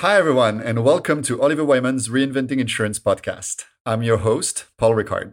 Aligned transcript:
Hi, 0.00 0.18
everyone, 0.18 0.60
and 0.60 0.84
welcome 0.84 1.22
to 1.22 1.40
Oliver 1.40 1.64
Wyman's 1.64 2.10
Reinventing 2.10 2.58
Insurance 2.58 2.98
podcast. 2.98 3.64
I'm 3.86 4.02
your 4.02 4.18
host, 4.18 4.66
Paul 4.76 4.90
Ricard. 4.90 5.32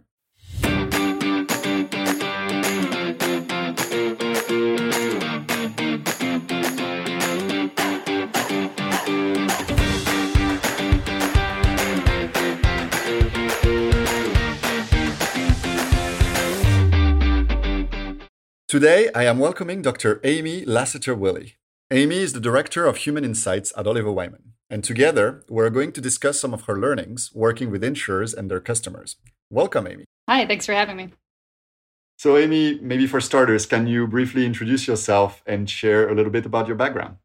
Today, 18.70 19.10
I 19.14 19.26
am 19.26 19.40
welcoming 19.40 19.82
Dr. 19.82 20.22
Amy 20.24 20.64
Lasater-Wille. 20.64 21.48
Amy 21.92 22.18
is 22.18 22.34
the 22.34 22.40
Director 22.40 22.88
of 22.88 22.98
Human 22.98 23.24
Insights 23.24 23.72
at 23.78 23.86
Oliver 23.86 24.12
Wyman, 24.12 24.53
and 24.70 24.84
together 24.84 25.44
we're 25.50 25.70
going 25.70 25.92
to 25.92 26.02
discuss 26.02 26.40
some 26.40 26.54
of 26.54 26.64
her 26.64 26.78
learnings 26.78 27.32
working 27.34 27.72
with 27.72 27.84
insurers 27.84 28.34
and 28.34 28.50
their 28.50 28.60
customers. 28.60 29.18
Welcome, 29.50 29.88
Amy. 29.88 30.06
Hi, 30.30 30.46
thanks 30.46 30.66
for 30.66 30.74
having 30.74 30.98
me. 30.98 31.10
So, 32.18 32.38
Amy, 32.38 32.80
maybe 32.80 33.08
for 33.08 33.20
starters, 33.20 33.66
can 33.66 33.88
you 33.88 34.08
briefly 34.08 34.46
introduce 34.46 34.88
yourself 34.88 35.44
and 35.46 35.70
share 35.70 36.08
a 36.08 36.16
little 36.16 36.32
bit 36.32 36.46
about 36.46 36.68
your 36.68 36.78
background? 36.78 37.18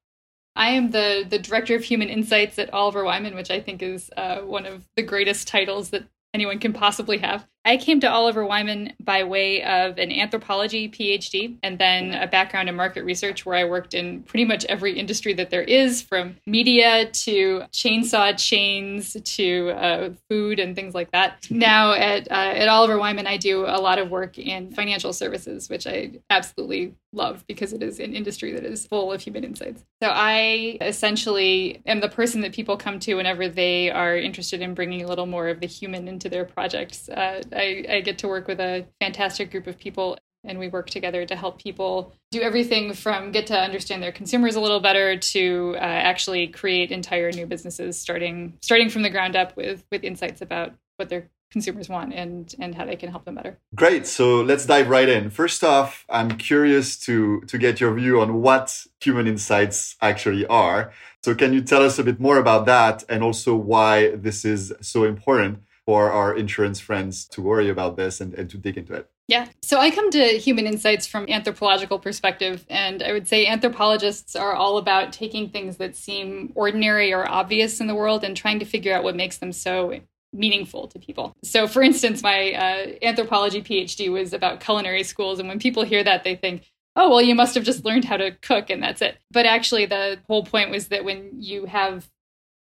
I 0.56 0.70
am 0.70 0.90
the, 0.90 1.24
the 1.28 1.38
Director 1.38 1.76
of 1.76 1.84
Human 1.84 2.08
Insights 2.08 2.58
at 2.58 2.72
Oliver 2.74 3.04
Wyman, 3.04 3.36
which 3.36 3.50
I 3.50 3.60
think 3.60 3.80
is 3.80 4.10
uh, 4.16 4.40
one 4.40 4.66
of 4.66 4.88
the 4.96 5.02
greatest 5.02 5.46
titles 5.46 5.90
that 5.90 6.08
anyone 6.34 6.58
can 6.58 6.72
possibly 6.72 7.18
have. 7.18 7.46
I 7.68 7.76
came 7.76 8.00
to 8.00 8.10
Oliver 8.10 8.46
Wyman 8.46 8.94
by 8.98 9.24
way 9.24 9.62
of 9.62 9.98
an 9.98 10.10
anthropology 10.10 10.88
PhD 10.88 11.58
and 11.62 11.78
then 11.78 12.14
a 12.14 12.26
background 12.26 12.70
in 12.70 12.74
market 12.74 13.04
research 13.04 13.44
where 13.44 13.56
I 13.56 13.66
worked 13.66 13.92
in 13.92 14.22
pretty 14.22 14.46
much 14.46 14.64
every 14.64 14.98
industry 14.98 15.34
that 15.34 15.50
there 15.50 15.64
is, 15.64 16.00
from 16.00 16.36
media 16.46 17.10
to 17.10 17.64
chainsaw 17.70 18.34
chains 18.38 19.18
to 19.22 19.70
uh, 19.72 20.10
food 20.30 20.58
and 20.60 20.74
things 20.74 20.94
like 20.94 21.10
that. 21.10 21.46
Now 21.50 21.92
at, 21.92 22.32
uh, 22.32 22.34
at 22.34 22.68
Oliver 22.68 22.96
Wyman, 22.96 23.26
I 23.26 23.36
do 23.36 23.66
a 23.66 23.76
lot 23.78 23.98
of 23.98 24.10
work 24.10 24.38
in 24.38 24.72
financial 24.72 25.12
services, 25.12 25.68
which 25.68 25.86
I 25.86 26.12
absolutely 26.30 26.94
love 27.12 27.44
because 27.46 27.72
it 27.72 27.82
is 27.82 28.00
an 28.00 28.14
industry 28.14 28.52
that 28.52 28.64
is 28.64 28.86
full 28.86 29.12
of 29.12 29.20
human 29.20 29.44
insights. 29.44 29.84
So 30.02 30.08
I 30.10 30.78
essentially 30.80 31.82
am 31.86 32.00
the 32.00 32.08
person 32.08 32.42
that 32.42 32.52
people 32.52 32.76
come 32.76 32.98
to 33.00 33.14
whenever 33.14 33.48
they 33.48 33.90
are 33.90 34.16
interested 34.16 34.60
in 34.60 34.74
bringing 34.74 35.02
a 35.02 35.06
little 35.06 35.26
more 35.26 35.48
of 35.48 35.60
the 35.60 35.66
human 35.66 36.08
into 36.08 36.28
their 36.28 36.44
projects. 36.44 37.08
Uh, 37.08 37.42
I, 37.58 37.84
I 37.90 38.00
get 38.00 38.18
to 38.18 38.28
work 38.28 38.48
with 38.48 38.60
a 38.60 38.86
fantastic 39.00 39.50
group 39.50 39.66
of 39.66 39.78
people 39.78 40.16
and 40.44 40.58
we 40.58 40.68
work 40.68 40.88
together 40.88 41.26
to 41.26 41.36
help 41.36 41.60
people 41.60 42.14
do 42.30 42.40
everything 42.40 42.92
from 42.94 43.32
get 43.32 43.46
to 43.48 43.58
understand 43.58 44.02
their 44.02 44.12
consumers 44.12 44.54
a 44.54 44.60
little 44.60 44.80
better 44.80 45.16
to 45.16 45.74
uh, 45.76 45.80
actually 45.80 46.46
create 46.46 46.92
entire 46.92 47.32
new 47.32 47.46
businesses 47.46 47.98
starting 47.98 48.56
starting 48.62 48.88
from 48.88 49.02
the 49.02 49.10
ground 49.10 49.36
up 49.36 49.56
with 49.56 49.84
with 49.90 50.04
insights 50.04 50.40
about 50.40 50.72
what 50.96 51.08
their 51.08 51.28
consumers 51.50 51.88
want 51.88 52.12
and 52.12 52.54
and 52.58 52.74
how 52.74 52.84
they 52.84 52.96
can 52.96 53.10
help 53.10 53.24
them 53.24 53.34
better. 53.34 53.58
Great. 53.74 54.06
So 54.06 54.42
let's 54.42 54.66
dive 54.66 54.88
right 54.88 55.08
in. 55.08 55.30
First 55.30 55.64
off 55.64 56.04
i'm 56.08 56.32
curious 56.32 56.96
to 57.06 57.40
to 57.42 57.58
get 57.58 57.80
your 57.80 57.94
view 57.94 58.20
on 58.20 58.42
what 58.42 58.86
human 59.00 59.26
insights 59.26 59.96
actually 60.00 60.46
are. 60.46 60.92
So 61.24 61.34
can 61.34 61.52
you 61.52 61.62
tell 61.62 61.82
us 61.82 61.98
a 61.98 62.04
bit 62.04 62.20
more 62.20 62.38
about 62.38 62.66
that 62.66 63.02
and 63.08 63.22
also 63.24 63.56
why 63.56 64.10
this 64.14 64.44
is 64.44 64.72
so 64.80 65.04
important 65.04 65.62
for 65.88 66.12
our 66.12 66.36
insurance 66.36 66.78
friends 66.78 67.24
to 67.24 67.40
worry 67.40 67.70
about 67.70 67.96
this 67.96 68.20
and, 68.20 68.34
and 68.34 68.50
to 68.50 68.58
dig 68.58 68.76
into 68.76 68.92
it. 68.92 69.08
Yeah. 69.26 69.48
So 69.62 69.78
I 69.78 69.90
come 69.90 70.10
to 70.10 70.22
human 70.38 70.66
insights 70.66 71.06
from 71.06 71.26
anthropological 71.30 71.98
perspective 71.98 72.66
and 72.68 73.02
I 73.02 73.12
would 73.12 73.26
say 73.26 73.46
anthropologists 73.46 74.36
are 74.36 74.52
all 74.52 74.76
about 74.76 75.14
taking 75.14 75.48
things 75.48 75.78
that 75.78 75.96
seem 75.96 76.52
ordinary 76.54 77.14
or 77.14 77.26
obvious 77.26 77.80
in 77.80 77.86
the 77.86 77.94
world 77.94 78.22
and 78.22 78.36
trying 78.36 78.58
to 78.58 78.66
figure 78.66 78.94
out 78.94 79.02
what 79.02 79.16
makes 79.16 79.38
them 79.38 79.50
so 79.50 79.98
meaningful 80.34 80.88
to 80.88 80.98
people. 80.98 81.34
So 81.42 81.66
for 81.66 81.80
instance, 81.80 82.22
my 82.22 82.52
uh, 82.52 82.86
anthropology 83.00 83.62
PhD 83.62 84.12
was 84.12 84.34
about 84.34 84.60
culinary 84.60 85.04
schools 85.04 85.38
and 85.38 85.48
when 85.48 85.58
people 85.58 85.84
hear 85.84 86.04
that 86.04 86.22
they 86.22 86.36
think 86.36 86.70
oh 86.96 87.08
well 87.08 87.22
you 87.22 87.34
must 87.34 87.54
have 87.54 87.64
just 87.64 87.86
learned 87.86 88.04
how 88.04 88.18
to 88.18 88.32
cook 88.42 88.68
and 88.68 88.82
that's 88.82 89.00
it. 89.00 89.16
But 89.30 89.46
actually 89.46 89.86
the 89.86 90.18
whole 90.26 90.44
point 90.44 90.70
was 90.70 90.88
that 90.88 91.06
when 91.06 91.30
you 91.38 91.64
have 91.64 92.10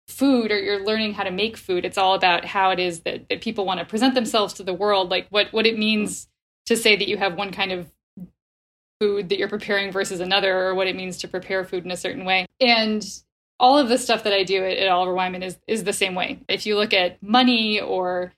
food 0.07 0.51
or 0.51 0.59
you're 0.59 0.83
learning 0.83 1.13
how 1.13 1.23
to 1.23 1.31
make 1.31 1.55
food 1.55 1.85
it's 1.85 1.97
all 1.97 2.13
about 2.13 2.43
how 2.43 2.71
it 2.71 2.79
is 2.79 3.01
that, 3.01 3.27
that 3.29 3.41
people 3.41 3.65
want 3.65 3.79
to 3.79 3.85
present 3.85 4.13
themselves 4.15 4.53
to 4.53 4.63
the 4.63 4.73
world 4.73 5.09
like 5.09 5.27
what 5.29 5.47
what 5.53 5.65
it 5.65 5.77
means 5.77 6.27
to 6.65 6.75
say 6.75 6.95
that 6.95 7.07
you 7.07 7.17
have 7.17 7.35
one 7.35 7.51
kind 7.51 7.71
of 7.71 7.91
food 8.99 9.29
that 9.29 9.37
you're 9.37 9.49
preparing 9.49 9.91
versus 9.91 10.19
another 10.19 10.67
or 10.67 10.75
what 10.75 10.87
it 10.87 10.95
means 10.95 11.17
to 11.17 11.27
prepare 11.27 11.63
food 11.63 11.83
in 11.83 11.91
a 11.91 11.97
certain 11.97 12.23
way. 12.23 12.45
And 12.61 13.05
all 13.59 13.77
of 13.77 13.87
the 13.87 13.97
stuff 13.97 14.23
that 14.23 14.33
i 14.33 14.43
do 14.43 14.63
at, 14.63 14.77
at 14.77 14.89
oliver 14.89 15.13
wyman 15.13 15.43
is 15.43 15.57
is 15.67 15.83
the 15.83 15.93
same 15.93 16.15
way. 16.15 16.39
If 16.47 16.65
you 16.65 16.75
look 16.75 16.93
at 16.93 17.21
money 17.21 17.79
or 17.79 18.33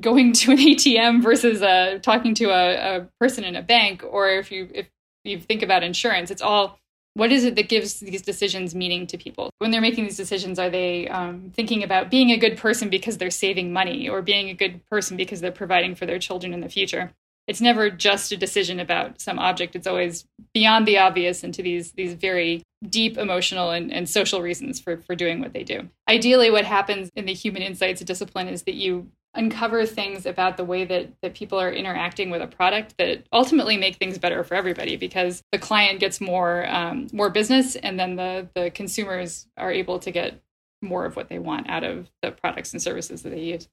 going 0.00 0.32
to 0.40 0.52
an 0.52 0.58
atm 0.58 1.22
versus 1.22 1.62
uh, 1.62 1.98
talking 2.02 2.34
to 2.34 2.50
a, 2.50 2.96
a 2.96 3.08
person 3.18 3.44
in 3.44 3.56
a 3.56 3.62
bank 3.62 4.04
or 4.08 4.28
if 4.28 4.52
you 4.52 4.68
if 4.72 4.88
you 5.24 5.38
think 5.38 5.62
about 5.62 5.82
insurance 5.82 6.30
it's 6.30 6.40
all 6.40 6.78
what 7.14 7.32
is 7.32 7.44
it 7.44 7.56
that 7.56 7.68
gives 7.68 8.00
these 8.00 8.22
decisions 8.22 8.74
meaning 8.74 9.06
to 9.08 9.18
people? 9.18 9.50
When 9.58 9.70
they're 9.70 9.80
making 9.80 10.04
these 10.04 10.16
decisions 10.16 10.58
are 10.58 10.70
they 10.70 11.08
um, 11.08 11.52
thinking 11.54 11.82
about 11.82 12.10
being 12.10 12.30
a 12.30 12.36
good 12.36 12.56
person 12.56 12.88
because 12.88 13.18
they're 13.18 13.30
saving 13.30 13.72
money 13.72 14.08
or 14.08 14.22
being 14.22 14.48
a 14.48 14.54
good 14.54 14.84
person 14.86 15.16
because 15.16 15.40
they're 15.40 15.52
providing 15.52 15.94
for 15.94 16.06
their 16.06 16.18
children 16.18 16.54
in 16.54 16.60
the 16.60 16.68
future? 16.68 17.12
It's 17.46 17.60
never 17.60 17.90
just 17.90 18.30
a 18.30 18.36
decision 18.36 18.78
about 18.78 19.20
some 19.20 19.38
object. 19.38 19.74
It's 19.74 19.86
always 19.86 20.24
beyond 20.54 20.86
the 20.86 20.98
obvious 20.98 21.42
into 21.42 21.62
these 21.62 21.92
these 21.92 22.14
very 22.14 22.62
deep 22.88 23.18
emotional 23.18 23.70
and, 23.70 23.92
and 23.92 24.08
social 24.08 24.40
reasons 24.40 24.80
for, 24.80 24.98
for 24.98 25.14
doing 25.14 25.40
what 25.40 25.52
they 25.52 25.64
do. 25.64 25.88
Ideally 26.08 26.50
what 26.50 26.64
happens 26.64 27.10
in 27.14 27.26
the 27.26 27.34
human 27.34 27.62
insights 27.62 28.00
discipline 28.02 28.48
is 28.48 28.62
that 28.62 28.74
you 28.74 29.10
uncover 29.34 29.86
things 29.86 30.26
about 30.26 30.56
the 30.56 30.64
way 30.64 30.84
that, 30.84 31.08
that 31.22 31.34
people 31.34 31.60
are 31.60 31.72
interacting 31.72 32.30
with 32.30 32.42
a 32.42 32.46
product 32.46 32.96
that 32.98 33.24
ultimately 33.32 33.76
make 33.76 33.96
things 33.96 34.18
better 34.18 34.42
for 34.42 34.54
everybody 34.54 34.96
because 34.96 35.42
the 35.52 35.58
client 35.58 36.00
gets 36.00 36.20
more 36.20 36.68
um, 36.68 37.06
more 37.12 37.30
business 37.30 37.76
and 37.76 37.98
then 37.98 38.16
the 38.16 38.48
the 38.54 38.70
consumers 38.70 39.46
are 39.56 39.70
able 39.70 39.98
to 40.00 40.10
get 40.10 40.42
more 40.82 41.04
of 41.04 41.14
what 41.14 41.28
they 41.28 41.38
want 41.38 41.68
out 41.70 41.84
of 41.84 42.10
the 42.22 42.32
products 42.32 42.72
and 42.72 42.82
services 42.82 43.22
that 43.22 43.30
they 43.30 43.40
use. 43.40 43.68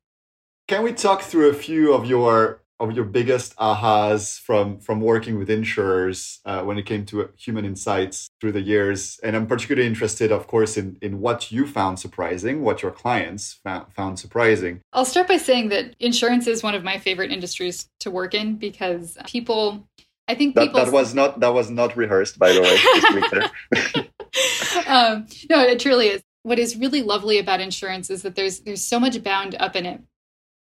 Can 0.68 0.84
we 0.84 0.92
talk 0.92 1.22
through 1.22 1.50
a 1.50 1.54
few 1.54 1.94
of 1.94 2.06
your 2.06 2.62
of 2.80 2.92
your 2.92 3.06
biggest 3.06 3.56
ahas 3.58 4.40
from 4.40 4.80
from 4.80 5.02
working 5.02 5.38
with 5.38 5.50
insurers 5.50 6.40
uh, 6.46 6.62
when 6.62 6.78
it 6.78 6.86
came 6.86 7.06
to 7.06 7.30
human 7.38 7.66
insights 7.66 8.30
through 8.40 8.52
the 8.52 8.62
years. 8.62 9.20
And 9.24 9.36
i'm 9.36 9.48
particularly 9.48 9.88
interested 9.88 10.32
of 10.32 10.48
course 10.48 10.78
in 10.78 10.98
in 11.02 11.20
what 11.20 11.52
you 11.52 11.66
found 11.66 12.00
surprising 12.00 12.62
what 12.62 12.82
your 12.82 12.92
clients 12.92 13.60
found, 13.64 13.92
found 13.94 14.20
surprising. 14.20 14.82
I'll 14.94 15.06
start 15.06 15.28
by 15.28 15.38
saying 15.38 15.70
that 15.70 15.96
insurance 16.00 16.48
is 16.48 16.64
one 16.64 16.76
of 16.76 16.84
my 16.84 16.98
favorite 16.98 17.32
industries 17.32 17.90
to 18.00 18.12
work 18.12 18.34
in 18.34 18.56
because 18.56 19.18
people 19.26 19.88
i 20.28 20.36
think 20.36 20.56
that, 20.56 20.74
that 20.74 20.92
was 20.92 21.14
not 21.14 21.40
that 21.40 21.54
was 21.54 21.70
not 21.70 21.96
rehearsed 21.98 22.38
by 22.38 22.52
the 22.54 22.62
way 22.62 24.10
um, 24.88 25.26
no 25.50 25.62
it 25.62 25.80
truly 25.80 26.08
is. 26.08 26.22
What 26.44 26.60
is 26.60 26.78
really 26.78 27.02
lovely 27.02 27.40
about 27.40 27.60
insurance 27.60 28.10
is 28.10 28.22
that 28.22 28.36
there's 28.36 28.62
there's 28.62 28.82
so 28.82 29.00
much 29.00 29.22
bound 29.22 29.56
up 29.60 29.76
in 29.76 29.86
it 29.86 30.02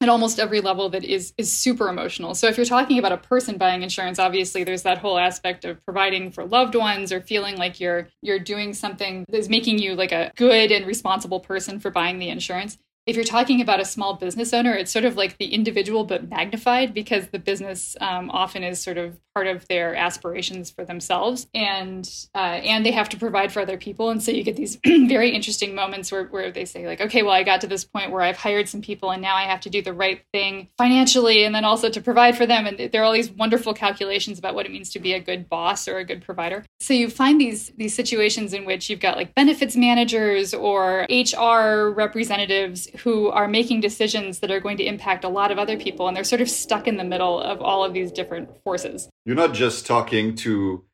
at 0.00 0.08
almost 0.08 0.38
every 0.38 0.60
level 0.60 0.88
that 0.90 1.04
is 1.04 1.32
is 1.38 1.50
super 1.50 1.88
emotional. 1.88 2.34
So 2.34 2.48
if 2.48 2.56
you're 2.56 2.66
talking 2.66 2.98
about 2.98 3.12
a 3.12 3.16
person 3.16 3.56
buying 3.56 3.82
insurance, 3.82 4.18
obviously 4.18 4.64
there's 4.64 4.82
that 4.82 4.98
whole 4.98 5.18
aspect 5.18 5.64
of 5.64 5.82
providing 5.84 6.30
for 6.30 6.44
loved 6.44 6.74
ones 6.74 7.12
or 7.12 7.20
feeling 7.20 7.56
like 7.56 7.80
you're 7.80 8.08
you're 8.22 8.38
doing 8.38 8.74
something 8.74 9.24
that's 9.28 9.48
making 9.48 9.78
you 9.78 9.94
like 9.94 10.12
a 10.12 10.32
good 10.36 10.70
and 10.70 10.86
responsible 10.86 11.40
person 11.40 11.80
for 11.80 11.90
buying 11.90 12.18
the 12.18 12.28
insurance 12.28 12.78
if 13.06 13.14
you're 13.14 13.24
talking 13.24 13.60
about 13.60 13.78
a 13.78 13.84
small 13.84 14.14
business 14.14 14.52
owner, 14.52 14.74
it's 14.74 14.90
sort 14.90 15.04
of 15.04 15.16
like 15.16 15.38
the 15.38 15.46
individual 15.54 16.02
but 16.02 16.28
magnified 16.28 16.92
because 16.92 17.28
the 17.28 17.38
business 17.38 17.96
um, 18.00 18.30
often 18.30 18.64
is 18.64 18.82
sort 18.82 18.98
of 18.98 19.16
part 19.32 19.46
of 19.46 19.68
their 19.68 19.94
aspirations 19.94 20.70
for 20.70 20.84
themselves, 20.84 21.46
and 21.54 22.10
uh, 22.34 22.38
and 22.38 22.84
they 22.84 22.90
have 22.90 23.08
to 23.10 23.16
provide 23.16 23.52
for 23.52 23.60
other 23.60 23.76
people, 23.76 24.10
and 24.10 24.22
so 24.22 24.32
you 24.32 24.42
get 24.42 24.56
these 24.56 24.78
very 24.84 25.30
interesting 25.30 25.74
moments 25.74 26.10
where 26.10 26.24
where 26.24 26.50
they 26.50 26.64
say 26.64 26.86
like, 26.86 27.00
okay, 27.00 27.22
well, 27.22 27.32
I 27.32 27.44
got 27.44 27.60
to 27.60 27.68
this 27.68 27.84
point 27.84 28.10
where 28.10 28.22
I've 28.22 28.38
hired 28.38 28.68
some 28.68 28.80
people, 28.80 29.10
and 29.10 29.22
now 29.22 29.36
I 29.36 29.44
have 29.44 29.60
to 29.60 29.70
do 29.70 29.82
the 29.82 29.92
right 29.92 30.24
thing 30.32 30.68
financially, 30.76 31.44
and 31.44 31.54
then 31.54 31.64
also 31.64 31.88
to 31.88 32.00
provide 32.00 32.36
for 32.36 32.46
them, 32.46 32.66
and 32.66 32.90
there 32.90 33.02
are 33.02 33.04
all 33.04 33.12
these 33.12 33.30
wonderful 33.30 33.72
calculations 33.72 34.38
about 34.38 34.56
what 34.56 34.66
it 34.66 34.72
means 34.72 34.90
to 34.90 34.98
be 34.98 35.12
a 35.12 35.20
good 35.20 35.48
boss 35.48 35.86
or 35.86 35.98
a 35.98 36.04
good 36.04 36.22
provider. 36.22 36.64
So 36.80 36.92
you 36.92 37.08
find 37.08 37.40
these 37.40 37.70
these 37.76 37.94
situations 37.94 38.52
in 38.52 38.64
which 38.64 38.90
you've 38.90 39.00
got 39.00 39.16
like 39.16 39.34
benefits 39.34 39.76
managers 39.76 40.54
or 40.54 41.06
HR 41.08 41.90
representatives 41.90 42.88
who 42.98 43.28
are 43.28 43.48
making 43.48 43.80
decisions 43.80 44.40
that 44.40 44.50
are 44.50 44.60
going 44.60 44.76
to 44.76 44.84
impact 44.84 45.24
a 45.24 45.28
lot 45.28 45.50
of 45.50 45.58
other 45.58 45.76
people 45.78 46.08
and 46.08 46.16
they're 46.16 46.24
sort 46.24 46.40
of 46.40 46.50
stuck 46.50 46.86
in 46.86 46.96
the 46.96 47.04
middle 47.04 47.40
of 47.40 47.60
all 47.60 47.84
of 47.84 47.92
these 47.92 48.12
different 48.12 48.62
forces. 48.62 49.08
You're 49.24 49.36
not 49.36 49.54
just 49.54 49.86
talking 49.86 50.34
to 50.36 50.84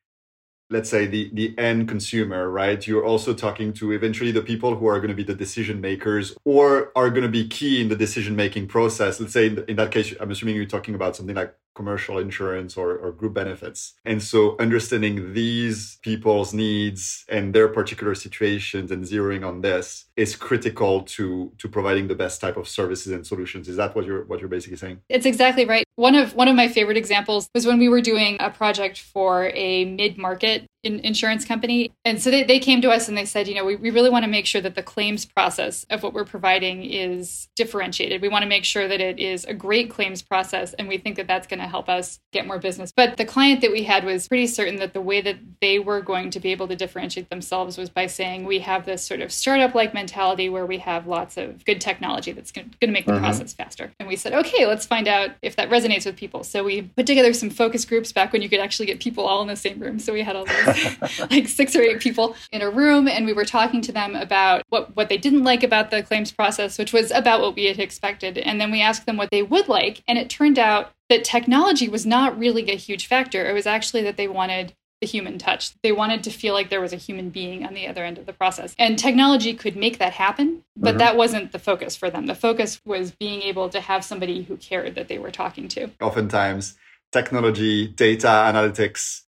let's 0.70 0.88
say 0.88 1.06
the 1.06 1.30
the 1.34 1.56
end 1.58 1.86
consumer 1.86 2.48
right? 2.48 2.86
You're 2.86 3.04
also 3.04 3.34
talking 3.34 3.72
to 3.74 3.92
eventually 3.92 4.32
the 4.32 4.42
people 4.42 4.74
who 4.74 4.86
are 4.86 4.98
going 4.98 5.10
to 5.10 5.14
be 5.14 5.22
the 5.22 5.34
decision 5.34 5.80
makers 5.80 6.34
or 6.44 6.92
are 6.96 7.10
going 7.10 7.22
to 7.22 7.28
be 7.28 7.46
key 7.46 7.82
in 7.82 7.88
the 7.88 7.96
decision 7.96 8.34
making 8.34 8.68
process. 8.68 9.20
Let's 9.20 9.34
say 9.34 9.46
in, 9.46 9.64
in 9.68 9.76
that 9.76 9.90
case 9.90 10.14
i'm 10.20 10.30
assuming 10.30 10.56
you're 10.56 10.64
talking 10.64 10.94
about 10.94 11.16
something 11.16 11.36
like 11.36 11.54
commercial 11.74 12.18
insurance 12.18 12.76
or, 12.76 12.96
or 12.96 13.12
group 13.12 13.34
benefits. 13.34 13.94
And 14.04 14.22
so 14.22 14.56
understanding 14.58 15.32
these 15.32 15.98
people's 16.02 16.52
needs 16.52 17.24
and 17.28 17.54
their 17.54 17.68
particular 17.68 18.14
situations 18.14 18.90
and 18.90 19.04
zeroing 19.04 19.46
on 19.46 19.60
this 19.62 20.06
is 20.16 20.36
critical 20.36 21.02
to 21.02 21.52
to 21.58 21.68
providing 21.68 22.08
the 22.08 22.14
best 22.14 22.40
type 22.40 22.56
of 22.56 22.68
services 22.68 23.12
and 23.12 23.26
solutions. 23.26 23.68
Is 23.68 23.76
that 23.76 23.94
what 23.94 24.04
you're 24.04 24.24
what 24.24 24.40
you're 24.40 24.48
basically 24.48 24.76
saying? 24.76 25.00
It's 25.08 25.26
exactly 25.26 25.64
right. 25.64 25.84
One 25.96 26.14
of 26.14 26.34
one 26.34 26.48
of 26.48 26.56
my 26.56 26.68
favorite 26.68 26.96
examples 26.96 27.48
was 27.54 27.66
when 27.66 27.78
we 27.78 27.88
were 27.88 28.00
doing 28.00 28.36
a 28.40 28.50
project 28.50 28.98
for 28.98 29.50
a 29.54 29.84
mid-market 29.84 30.66
in 30.82 30.98
insurance 31.00 31.44
company. 31.44 31.92
And 32.04 32.20
so 32.20 32.30
they, 32.30 32.42
they 32.42 32.58
came 32.58 32.80
to 32.82 32.90
us 32.90 33.08
and 33.08 33.16
they 33.16 33.24
said, 33.24 33.46
you 33.46 33.54
know, 33.54 33.64
we, 33.64 33.76
we 33.76 33.90
really 33.90 34.10
want 34.10 34.24
to 34.24 34.30
make 34.30 34.46
sure 34.46 34.60
that 34.60 34.74
the 34.74 34.82
claims 34.82 35.24
process 35.24 35.84
of 35.90 36.02
what 36.02 36.12
we're 36.12 36.24
providing 36.24 36.84
is 36.84 37.48
differentiated. 37.56 38.20
We 38.20 38.28
want 38.28 38.42
to 38.42 38.48
make 38.48 38.64
sure 38.64 38.88
that 38.88 39.00
it 39.00 39.18
is 39.18 39.44
a 39.44 39.54
great 39.54 39.90
claims 39.90 40.22
process. 40.22 40.72
And 40.74 40.88
we 40.88 40.98
think 40.98 41.16
that 41.16 41.26
that's 41.26 41.46
going 41.46 41.60
to 41.60 41.68
help 41.68 41.88
us 41.88 42.18
get 42.32 42.46
more 42.46 42.58
business. 42.58 42.92
But 42.94 43.16
the 43.16 43.24
client 43.24 43.60
that 43.60 43.70
we 43.70 43.84
had 43.84 44.04
was 44.04 44.26
pretty 44.28 44.46
certain 44.48 44.76
that 44.76 44.92
the 44.92 45.00
way 45.00 45.20
that 45.20 45.36
they 45.60 45.78
were 45.78 46.00
going 46.00 46.30
to 46.30 46.40
be 46.40 46.50
able 46.50 46.66
to 46.68 46.76
differentiate 46.76 47.30
themselves 47.30 47.78
was 47.78 47.88
by 47.88 48.06
saying, 48.06 48.44
we 48.44 48.58
have 48.60 48.84
this 48.84 49.04
sort 49.04 49.20
of 49.20 49.32
startup 49.32 49.74
like 49.74 49.94
mentality 49.94 50.48
where 50.48 50.66
we 50.66 50.78
have 50.78 51.06
lots 51.06 51.36
of 51.36 51.64
good 51.64 51.80
technology 51.80 52.32
that's 52.32 52.50
going 52.50 52.70
to 52.80 52.86
make 52.88 53.06
the 53.06 53.12
uh-huh. 53.12 53.20
process 53.20 53.52
faster. 53.52 53.92
And 54.00 54.08
we 54.08 54.16
said, 54.16 54.32
okay, 54.32 54.66
let's 54.66 54.86
find 54.86 55.06
out 55.06 55.30
if 55.42 55.56
that 55.56 55.70
resonates 55.70 56.06
with 56.06 56.16
people. 56.16 56.42
So 56.42 56.64
we 56.64 56.82
put 56.82 57.06
together 57.06 57.32
some 57.32 57.50
focus 57.50 57.84
groups 57.84 58.12
back 58.12 58.32
when 58.32 58.42
you 58.42 58.48
could 58.48 58.60
actually 58.60 58.86
get 58.86 59.00
people 59.00 59.24
all 59.24 59.42
in 59.42 59.48
the 59.48 59.56
same 59.56 59.78
room. 59.78 59.98
So 59.98 60.12
we 60.12 60.22
had 60.22 60.36
all 60.36 60.44
these 60.44 60.71
like 61.30 61.48
six 61.48 61.74
or 61.76 61.82
eight 61.82 62.00
people 62.00 62.36
in 62.50 62.62
a 62.62 62.70
room, 62.70 63.08
and 63.08 63.26
we 63.26 63.32
were 63.32 63.44
talking 63.44 63.80
to 63.82 63.92
them 63.92 64.14
about 64.14 64.62
what, 64.68 64.94
what 64.96 65.08
they 65.08 65.18
didn't 65.18 65.44
like 65.44 65.62
about 65.62 65.90
the 65.90 66.02
claims 66.02 66.32
process, 66.32 66.78
which 66.78 66.92
was 66.92 67.10
about 67.10 67.40
what 67.40 67.54
we 67.54 67.66
had 67.66 67.78
expected. 67.78 68.38
And 68.38 68.60
then 68.60 68.70
we 68.70 68.80
asked 68.80 69.06
them 69.06 69.16
what 69.16 69.30
they 69.30 69.42
would 69.42 69.68
like, 69.68 70.02
and 70.06 70.18
it 70.18 70.30
turned 70.30 70.58
out 70.58 70.92
that 71.08 71.24
technology 71.24 71.88
was 71.88 72.06
not 72.06 72.38
really 72.38 72.70
a 72.70 72.76
huge 72.76 73.06
factor. 73.06 73.48
It 73.48 73.52
was 73.52 73.66
actually 73.66 74.02
that 74.02 74.16
they 74.16 74.28
wanted 74.28 74.74
the 75.02 75.06
human 75.06 75.36
touch. 75.36 75.72
They 75.82 75.92
wanted 75.92 76.22
to 76.24 76.30
feel 76.30 76.54
like 76.54 76.70
there 76.70 76.80
was 76.80 76.92
a 76.92 76.96
human 76.96 77.28
being 77.30 77.66
on 77.66 77.74
the 77.74 77.88
other 77.88 78.04
end 78.04 78.18
of 78.18 78.24
the 78.24 78.32
process. 78.32 78.74
And 78.78 78.96
technology 78.96 79.52
could 79.52 79.76
make 79.76 79.98
that 79.98 80.12
happen, 80.12 80.64
but 80.76 80.90
mm-hmm. 80.90 80.98
that 80.98 81.16
wasn't 81.16 81.50
the 81.50 81.58
focus 81.58 81.96
for 81.96 82.08
them. 82.08 82.26
The 82.26 82.36
focus 82.36 82.80
was 82.86 83.10
being 83.10 83.42
able 83.42 83.68
to 83.70 83.80
have 83.80 84.04
somebody 84.04 84.44
who 84.44 84.56
cared 84.56 84.94
that 84.94 85.08
they 85.08 85.18
were 85.18 85.32
talking 85.32 85.66
to. 85.68 85.90
Oftentimes, 86.00 86.76
technology, 87.10 87.88
data 87.88 88.28
analytics 88.28 89.22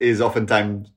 is 0.00 0.20
oftentimes 0.20 0.90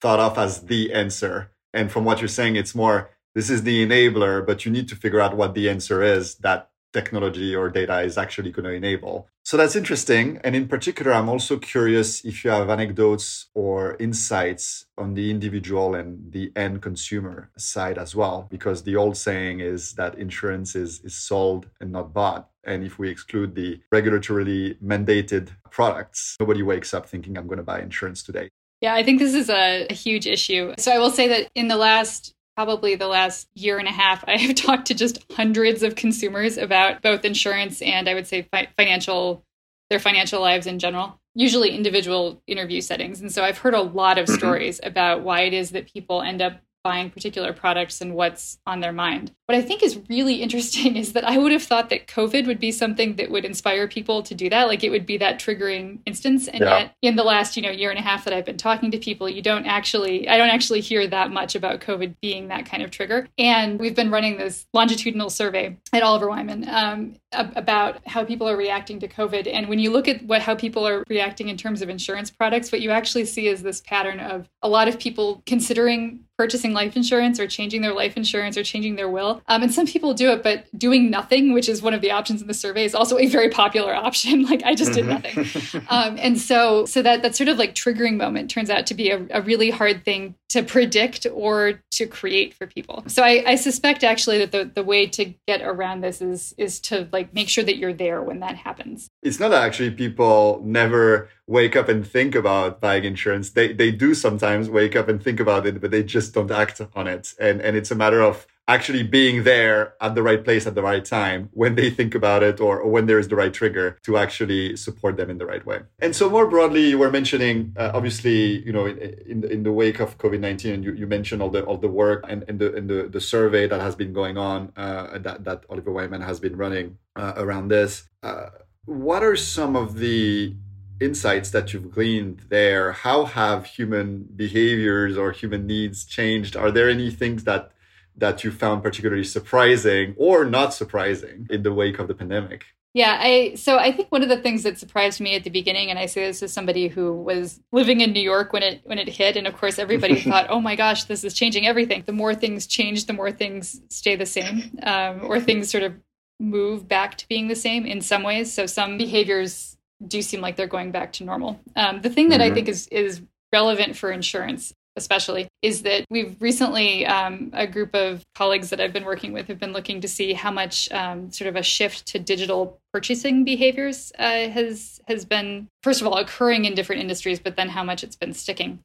thought 0.00 0.20
of 0.20 0.36
as 0.38 0.66
the 0.66 0.92
answer. 0.92 1.50
And 1.72 1.90
from 1.90 2.04
what 2.04 2.20
you're 2.20 2.28
saying, 2.28 2.56
it's 2.56 2.74
more 2.74 3.10
this 3.34 3.50
is 3.50 3.62
the 3.62 3.86
enabler, 3.86 4.44
but 4.44 4.64
you 4.64 4.72
need 4.72 4.88
to 4.88 4.96
figure 4.96 5.20
out 5.20 5.36
what 5.36 5.54
the 5.54 5.68
answer 5.68 6.02
is 6.02 6.36
that 6.36 6.70
technology 6.92 7.54
or 7.54 7.68
data 7.68 8.00
is 8.00 8.16
actually 8.16 8.50
going 8.50 8.64
to 8.64 8.72
enable. 8.72 9.28
So 9.44 9.56
that's 9.56 9.76
interesting. 9.76 10.40
And 10.42 10.56
in 10.56 10.68
particular, 10.68 11.12
I'm 11.12 11.28
also 11.28 11.58
curious 11.58 12.24
if 12.24 12.44
you 12.44 12.50
have 12.50 12.68
anecdotes 12.68 13.46
or 13.54 13.96
insights 13.98 14.86
on 14.96 15.14
the 15.14 15.30
individual 15.30 15.94
and 15.94 16.32
the 16.32 16.52
end 16.56 16.82
consumer 16.82 17.50
side 17.56 17.98
as 17.98 18.14
well, 18.14 18.46
because 18.50 18.82
the 18.82 18.96
old 18.96 19.16
saying 19.16 19.60
is 19.60 19.94
that 19.94 20.18
insurance 20.18 20.74
is, 20.74 21.00
is 21.00 21.14
sold 21.14 21.68
and 21.80 21.92
not 21.92 22.12
bought. 22.12 22.50
And 22.68 22.84
if 22.84 22.98
we 22.98 23.08
exclude 23.08 23.54
the 23.54 23.80
regulatorily 23.92 24.76
mandated 24.80 25.48
products, 25.70 26.36
nobody 26.38 26.62
wakes 26.62 26.92
up 26.92 27.08
thinking, 27.08 27.38
I'm 27.38 27.46
going 27.46 27.56
to 27.56 27.64
buy 27.64 27.80
insurance 27.80 28.22
today. 28.22 28.50
Yeah, 28.82 28.94
I 28.94 29.02
think 29.02 29.18
this 29.18 29.34
is 29.34 29.48
a, 29.48 29.86
a, 29.88 29.94
huge 29.94 30.26
issue. 30.26 30.74
So 30.78 30.92
I 30.92 30.98
will 30.98 31.10
say 31.10 31.28
that 31.28 31.50
in 31.54 31.66
the 31.66 31.76
last, 31.76 32.34
probably 32.54 32.94
the 32.94 33.08
last 33.08 33.48
year 33.54 33.78
and 33.78 33.88
a 33.88 33.92
half, 33.92 34.22
I 34.28 34.36
have 34.36 34.54
talked 34.54 34.86
to 34.88 34.94
just 34.94 35.24
hundreds 35.32 35.82
of 35.82 35.96
consumers 35.96 36.58
about 36.58 37.02
both 37.02 37.24
insurance 37.24 37.82
and 37.82 38.08
I 38.08 38.14
would 38.14 38.26
say 38.26 38.42
fi- 38.42 38.68
financial, 38.76 39.44
their 39.90 39.98
financial 39.98 40.40
lives 40.40 40.66
in 40.66 40.78
general, 40.78 41.18
usually 41.34 41.70
individual 41.70 42.42
interview 42.46 42.82
settings. 42.82 43.20
And 43.20 43.32
so 43.32 43.42
I've 43.42 43.58
heard 43.58 43.74
a 43.74 43.80
lot 43.80 44.18
of 44.18 44.26
mm-hmm. 44.26 44.36
stories 44.36 44.78
about 44.82 45.22
why 45.22 45.40
it 45.40 45.54
is 45.54 45.70
that 45.70 45.92
people 45.92 46.22
end 46.22 46.42
up 46.42 46.60
buying 46.88 47.10
particular 47.10 47.52
products 47.52 48.00
and 48.00 48.14
what's 48.14 48.56
on 48.66 48.80
their 48.80 48.94
mind. 48.94 49.30
What 49.44 49.58
I 49.58 49.60
think 49.60 49.82
is 49.82 50.00
really 50.08 50.36
interesting 50.42 50.96
is 50.96 51.12
that 51.12 51.22
I 51.22 51.36
would 51.36 51.52
have 51.52 51.62
thought 51.62 51.90
that 51.90 52.06
COVID 52.06 52.46
would 52.46 52.58
be 52.58 52.72
something 52.72 53.16
that 53.16 53.30
would 53.30 53.44
inspire 53.44 53.86
people 53.86 54.22
to 54.22 54.34
do 54.34 54.48
that. 54.48 54.68
Like 54.68 54.82
it 54.82 54.88
would 54.88 55.04
be 55.04 55.18
that 55.18 55.38
triggering 55.38 55.98
instance. 56.06 56.48
And 56.48 56.60
yeah. 56.60 56.78
yet 56.78 56.94
in 57.02 57.16
the 57.16 57.24
last, 57.24 57.58
you 57.58 57.62
know, 57.62 57.68
year 57.70 57.90
and 57.90 57.98
a 57.98 58.02
half 58.02 58.24
that 58.24 58.32
I've 58.32 58.46
been 58.46 58.56
talking 58.56 58.90
to 58.92 58.98
people, 58.98 59.28
you 59.28 59.42
don't 59.42 59.66
actually 59.66 60.30
I 60.30 60.38
don't 60.38 60.48
actually 60.48 60.80
hear 60.80 61.06
that 61.06 61.30
much 61.30 61.54
about 61.54 61.82
COVID 61.82 62.14
being 62.22 62.48
that 62.48 62.64
kind 62.64 62.82
of 62.82 62.90
trigger. 62.90 63.28
And 63.36 63.78
we've 63.78 63.94
been 63.94 64.10
running 64.10 64.38
this 64.38 64.64
longitudinal 64.72 65.28
survey 65.28 65.76
at 65.92 66.02
Oliver 66.02 66.28
Wyman 66.30 66.66
um, 66.70 67.16
about 67.32 68.00
how 68.06 68.24
people 68.24 68.48
are 68.48 68.56
reacting 68.56 68.98
to 69.00 69.08
COVID. 69.08 69.50
And 69.52 69.68
when 69.68 69.78
you 69.78 69.90
look 69.90 70.08
at 70.08 70.22
what 70.24 70.40
how 70.42 70.54
people 70.54 70.86
are 70.86 71.04
reacting 71.08 71.48
in 71.48 71.56
terms 71.56 71.82
of 71.82 71.88
insurance 71.88 72.30
products, 72.30 72.72
what 72.72 72.80
you 72.80 72.90
actually 72.90 73.26
see 73.26 73.48
is 73.48 73.62
this 73.62 73.80
pattern 73.80 74.18
of 74.20 74.48
a 74.62 74.68
lot 74.68 74.88
of 74.88 74.98
people 74.98 75.42
considering 75.46 76.24
purchasing 76.38 76.72
life 76.72 76.94
insurance 76.94 77.40
or 77.40 77.48
changing 77.48 77.82
their 77.82 77.92
life 77.92 78.16
insurance 78.16 78.56
or 78.56 78.62
changing 78.62 78.94
their 78.94 79.08
will. 79.08 79.42
Um, 79.48 79.64
and 79.64 79.74
some 79.74 79.86
people 79.86 80.14
do 80.14 80.30
it, 80.30 80.44
but 80.44 80.66
doing 80.78 81.10
nothing, 81.10 81.52
which 81.52 81.68
is 81.68 81.82
one 81.82 81.94
of 81.94 82.00
the 82.00 82.12
options 82.12 82.40
in 82.40 82.46
the 82.46 82.54
survey, 82.54 82.84
is 82.84 82.94
also 82.94 83.18
a 83.18 83.26
very 83.26 83.50
popular 83.50 83.92
option. 83.92 84.42
like 84.48 84.62
I 84.62 84.74
just 84.74 84.92
mm-hmm. 84.92 85.20
did 85.20 85.44
nothing. 85.44 85.84
um, 85.88 86.16
and 86.18 86.40
so, 86.40 86.86
so 86.86 87.02
that 87.02 87.22
that 87.22 87.34
sort 87.34 87.48
of 87.48 87.58
like 87.58 87.74
triggering 87.74 88.16
moment 88.16 88.50
turns 88.50 88.70
out 88.70 88.86
to 88.86 88.94
be 88.94 89.10
a, 89.10 89.26
a 89.30 89.42
really 89.42 89.70
hard 89.70 90.04
thing 90.04 90.36
to 90.50 90.62
predict 90.62 91.26
or 91.32 91.82
to 91.90 92.06
create 92.06 92.54
for 92.54 92.66
people. 92.66 93.02
So 93.08 93.22
I, 93.22 93.42
I, 93.46 93.54
suspect 93.56 94.02
actually 94.02 94.38
that 94.38 94.50
the, 94.50 94.70
the 94.72 94.82
way 94.82 95.06
to 95.08 95.34
get 95.46 95.60
around 95.60 96.00
this 96.00 96.22
is 96.22 96.54
is 96.56 96.80
to 96.80 97.06
like 97.12 97.17
make 97.32 97.48
sure 97.48 97.64
that 97.64 97.76
you're 97.76 97.92
there 97.92 98.22
when 98.22 98.40
that 98.40 98.56
happens. 98.56 99.08
It's 99.22 99.40
not 99.40 99.52
actually 99.52 99.90
people 99.90 100.62
never 100.64 101.28
wake 101.46 101.76
up 101.76 101.88
and 101.88 102.06
think 102.06 102.34
about 102.34 102.80
buying 102.80 103.04
insurance. 103.04 103.50
They 103.50 103.72
they 103.72 103.90
do 103.90 104.14
sometimes 104.14 104.68
wake 104.70 104.96
up 104.96 105.08
and 105.08 105.22
think 105.22 105.40
about 105.40 105.66
it, 105.66 105.80
but 105.80 105.90
they 105.90 106.02
just 106.02 106.34
don't 106.34 106.50
act 106.50 106.80
on 106.94 107.06
it. 107.06 107.34
And 107.40 107.60
and 107.60 107.76
it's 107.76 107.90
a 107.90 107.94
matter 107.94 108.20
of 108.22 108.46
actually 108.68 109.02
being 109.02 109.44
there 109.44 109.94
at 110.00 110.14
the 110.14 110.22
right 110.22 110.44
place 110.44 110.66
at 110.66 110.74
the 110.74 110.82
right 110.82 111.04
time 111.04 111.48
when 111.52 111.74
they 111.74 111.88
think 111.88 112.14
about 112.14 112.42
it 112.42 112.60
or, 112.60 112.78
or 112.78 112.90
when 112.90 113.06
there 113.06 113.18
is 113.18 113.28
the 113.28 113.34
right 113.34 113.54
trigger 113.54 113.98
to 114.02 114.18
actually 114.18 114.76
support 114.76 115.16
them 115.16 115.30
in 115.30 115.38
the 115.38 115.46
right 115.46 115.64
way. 115.64 115.80
And 115.98 116.14
so 116.14 116.28
more 116.28 116.46
broadly, 116.46 116.90
you 116.90 116.98
were 116.98 117.10
mentioning 117.10 117.74
uh, 117.76 117.90
obviously, 117.94 118.62
you 118.66 118.72
know, 118.72 118.84
in, 118.84 118.98
in, 119.26 119.44
in 119.44 119.62
the 119.62 119.72
wake 119.72 120.00
of 120.00 120.18
COVID 120.18 120.40
nineteen, 120.40 120.74
and 120.74 120.84
you, 120.84 120.92
you 120.92 121.06
mentioned 121.06 121.40
all 121.42 121.50
the 121.50 121.64
all 121.64 121.78
the 121.78 121.88
work 121.88 122.24
and, 122.28 122.44
and 122.48 122.58
the 122.58 122.68
and 122.76 122.88
the, 122.90 123.08
the 123.08 123.20
survey 123.20 123.66
that 123.66 123.80
has 123.80 123.96
been 123.96 124.12
going 124.12 124.36
on 124.36 124.72
uh, 124.76 125.18
that 125.18 125.44
that 125.44 125.64
Oliver 125.70 125.90
Wyman 125.90 126.20
has 126.20 126.38
been 126.38 126.56
running 126.56 126.98
uh, 127.16 127.32
around 127.36 127.68
this. 127.68 128.08
Uh, 128.22 128.50
what 128.84 129.22
are 129.22 129.36
some 129.36 129.76
of 129.76 129.98
the 129.98 130.54
insights 131.00 131.50
that 131.50 131.72
you've 131.72 131.90
gleaned 131.90 132.42
there? 132.48 132.92
How 132.92 133.24
have 133.24 133.64
human 133.64 134.26
behaviors 134.34 135.16
or 135.16 135.32
human 135.32 135.66
needs 135.66 136.04
changed? 136.04 136.56
Are 136.56 136.70
there 136.70 136.90
any 136.90 137.10
things 137.10 137.44
that 137.44 137.70
that 138.18 138.44
you 138.44 138.50
found 138.50 138.82
particularly 138.82 139.24
surprising 139.24 140.14
or 140.18 140.44
not 140.44 140.74
surprising 140.74 141.46
in 141.50 141.62
the 141.62 141.72
wake 141.72 141.98
of 141.98 142.08
the 142.08 142.14
pandemic? 142.14 142.66
Yeah, 142.94 143.18
I 143.20 143.54
so 143.54 143.78
I 143.78 143.92
think 143.92 144.10
one 144.10 144.22
of 144.22 144.28
the 144.28 144.40
things 144.40 144.62
that 144.62 144.78
surprised 144.78 145.20
me 145.20 145.36
at 145.36 145.44
the 145.44 145.50
beginning, 145.50 145.90
and 145.90 145.98
I 145.98 146.06
say 146.06 146.26
this 146.26 146.42
as 146.42 146.52
somebody 146.52 146.88
who 146.88 147.12
was 147.12 147.60
living 147.70 148.00
in 148.00 148.12
New 148.12 148.22
York 148.22 148.52
when 148.52 148.62
it 148.62 148.80
when 148.84 148.98
it 148.98 149.08
hit, 149.08 149.36
and 149.36 149.46
of 149.46 149.56
course 149.56 149.78
everybody 149.78 150.20
thought, 150.20 150.46
"Oh 150.48 150.60
my 150.60 150.74
gosh, 150.74 151.04
this 151.04 151.22
is 151.22 151.34
changing 151.34 151.66
everything." 151.66 152.02
The 152.06 152.12
more 152.12 152.34
things 152.34 152.66
change, 152.66 153.06
the 153.06 153.12
more 153.12 153.30
things 153.30 153.80
stay 153.90 154.16
the 154.16 154.26
same, 154.26 154.78
um, 154.82 155.20
or 155.22 155.38
things 155.38 155.70
sort 155.70 155.84
of 155.84 155.94
move 156.40 156.88
back 156.88 157.16
to 157.18 157.28
being 157.28 157.48
the 157.48 157.54
same 157.54 157.84
in 157.84 158.00
some 158.00 158.22
ways. 158.22 158.52
So 158.52 158.64
some 158.66 158.96
behaviors 158.96 159.76
do 160.06 160.22
seem 160.22 160.40
like 160.40 160.56
they're 160.56 160.66
going 160.66 160.90
back 160.90 161.12
to 161.14 161.24
normal. 161.24 161.60
Um, 161.76 162.00
the 162.00 162.10
thing 162.10 162.30
that 162.30 162.40
mm-hmm. 162.40 162.52
I 162.52 162.54
think 162.54 162.68
is 162.68 162.88
is 162.88 163.20
relevant 163.52 163.96
for 163.96 164.10
insurance 164.10 164.74
especially, 164.98 165.48
is 165.62 165.82
that 165.82 166.04
we've 166.10 166.36
recently, 166.40 167.06
um, 167.06 167.50
a 167.54 167.66
group 167.66 167.94
of 167.94 168.22
colleagues 168.34 168.68
that 168.68 168.80
I've 168.80 168.92
been 168.92 169.06
working 169.06 169.32
with 169.32 169.48
have 169.48 169.58
been 169.58 169.72
looking 169.72 170.02
to 170.02 170.08
see 170.08 170.34
how 170.34 170.50
much 170.50 170.92
um, 170.92 171.30
sort 171.30 171.48
of 171.48 171.56
a 171.56 171.62
shift 171.62 172.06
to 172.08 172.18
digital 172.18 172.78
purchasing 172.92 173.44
behaviors 173.44 174.12
uh, 174.18 174.48
has 174.48 175.00
has 175.08 175.24
been, 175.24 175.68
first 175.82 176.02
of 176.02 176.06
all, 176.06 176.18
occurring 176.18 176.66
in 176.66 176.74
different 176.74 177.00
industries, 177.00 177.40
but 177.40 177.56
then 177.56 177.70
how 177.70 177.82
much 177.82 178.04
it's 178.04 178.16
been 178.16 178.34
sticking. 178.34 178.80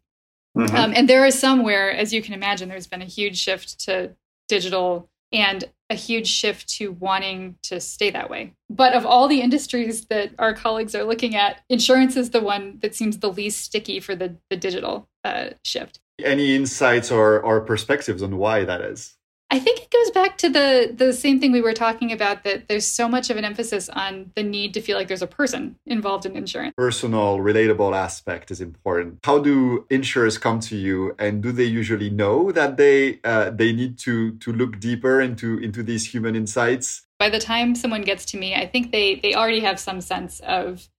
Mm-hmm. 0.58 0.76
Um, 0.76 0.94
and 0.96 1.10
there 1.10 1.26
are 1.26 1.32
some 1.32 1.64
where, 1.64 1.92
as 1.92 2.14
you 2.14 2.22
can 2.22 2.34
imagine, 2.34 2.70
there's 2.70 2.88
been 2.88 3.02
a 3.02 3.06
huge 3.06 3.38
shift 3.38 3.80
to 3.86 4.16
digital 4.48 5.10
and 5.32 5.66
a 5.90 5.96
huge 5.96 6.28
shift 6.28 6.70
to 6.78 6.92
wanting 6.92 7.56
to 7.64 7.80
stay 7.80 8.12
that 8.12 8.30
way. 8.30 8.54
But 8.70 8.94
of 8.94 9.06
all 9.06 9.28
the 9.28 9.42
industries 9.42 10.06
that 10.06 10.32
our 10.38 10.54
colleagues 10.54 10.96
are 10.96 11.04
looking 11.04 11.36
at, 11.36 11.62
insurance 11.70 12.16
is 12.16 12.30
the 12.30 12.42
one 12.42 12.80
that 12.82 12.96
seems 12.96 13.18
the 13.18 13.32
least 13.32 13.62
sticky 13.62 14.00
for 14.00 14.16
the, 14.16 14.38
the 14.50 14.58
digital 14.58 15.08
uh, 15.24 15.50
shift. 15.64 16.00
Any 16.20 16.56
insights 16.56 17.12
or, 17.12 17.42
or 17.42 17.62
perspectives 17.62 18.22
on 18.22 18.38
why 18.38 18.66
that 18.66 18.82
is? 18.82 19.16
I 19.54 19.60
think 19.60 19.82
it 19.82 19.92
goes 19.92 20.10
back 20.10 20.40
to 20.40 20.50
the 20.50 20.92
the 20.98 21.14
same 21.14 21.40
thing 21.40 21.52
we 21.52 21.62
were 21.62 21.74
talking 21.74 22.12
about 22.12 22.44
that 22.44 22.68
there's 22.68 22.88
so 22.88 23.08
much 23.08 23.30
of 23.30 23.38
an 23.38 23.46
emphasis 23.46 23.88
on 23.88 24.32
the 24.36 24.42
need 24.42 24.74
to 24.74 24.82
feel 24.82 24.98
like 24.98 25.08
there's 25.08 25.22
a 25.22 25.28
person 25.28 25.76
involved 25.86 26.26
in 26.26 26.36
insurance. 26.36 26.74
Personal, 26.76 27.38
relatable 27.38 27.96
aspect 27.96 28.50
is 28.50 28.60
important. 28.62 29.20
How 29.24 29.38
do 29.38 29.86
insurers 29.92 30.40
come 30.40 30.60
to 30.62 30.76
you, 30.76 31.16
and 31.20 31.44
do 31.44 31.52
they 31.52 31.66
usually 31.66 32.10
know 32.10 32.52
that 32.52 32.78
they 32.78 33.20
uh, 33.24 33.52
they 33.52 33.74
need 33.74 34.00
to 34.00 34.32
to 34.40 34.52
look 34.52 34.80
deeper 34.80 35.22
into 35.22 35.60
into 35.60 35.84
these 35.84 36.12
human 36.12 36.36
insights? 36.36 37.04
By 37.20 37.30
the 37.30 37.40
time 37.40 37.76
someone 37.76 38.02
gets 38.02 38.26
to 38.32 38.38
me, 38.38 38.56
I 38.56 38.66
think 38.66 38.92
they 38.92 39.16
they 39.22 39.36
already 39.36 39.60
have 39.60 39.80
some 39.80 40.02
sense 40.02 40.40
of 40.40 40.90